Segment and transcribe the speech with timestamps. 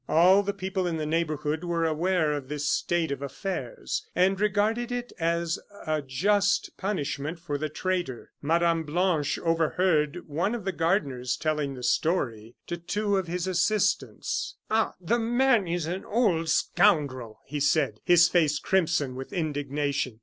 [0.09, 4.91] All the people in the neighborhood were aware of this state of affairs, and regarded
[4.91, 8.31] it as a just punishment for the traitor.
[8.41, 8.81] Mme.
[8.81, 14.95] Blanche overheard one of the gardeners telling the story to two of his assistants: "Ah,
[14.99, 20.19] the man is an old scoundrel!" he said, his face crimson with indignation.